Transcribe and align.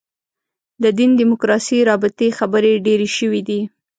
د 0.83 0.85
دین 0.97 1.11
دیموکراسي 1.21 1.77
رابطې 1.89 2.27
خبرې 2.39 2.73
ډېرې 2.85 3.07
شوې 3.17 3.41
دي. 3.47 3.59